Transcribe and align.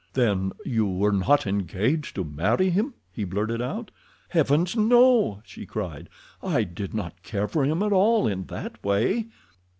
"Then 0.13 0.51
you 0.65 0.87
were 0.87 1.11
not 1.11 1.45
engaged 1.45 2.15
to 2.15 2.23
marry 2.23 2.71
him?" 2.71 2.95
he 3.11 3.23
blurted 3.23 3.61
out. 3.61 3.91
"Heavens, 4.29 4.75
no!" 4.75 5.43
she 5.45 5.67
cried. 5.67 6.09
"I 6.41 6.63
did 6.63 6.95
not 6.95 7.21
care 7.21 7.47
for 7.47 7.63
him 7.65 7.83
at 7.83 7.93
all 7.93 8.25
in 8.27 8.45
that 8.45 8.83
way." 8.83 9.27